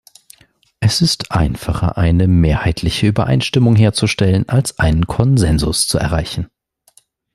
Es 0.79 0.99
ist 1.01 1.29
einfacher, 1.31 1.95
eine 1.95 2.27
mehrheitliche 2.27 3.05
Übereinstimmung 3.05 3.75
herzustellen 3.75 4.49
als 4.49 4.79
einen 4.79 5.05
Konsensus 5.05 5.85
zu 5.85 5.99
erreichen. 5.99 6.49